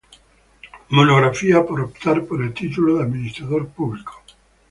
[0.97, 4.23] Monografía por optar por el título de Administrador Público.